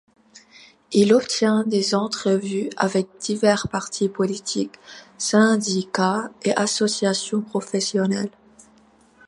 [0.93, 4.79] Il obtient des entrevues avec divers partis politiques,
[5.19, 8.31] syndicats et associations professionnelles.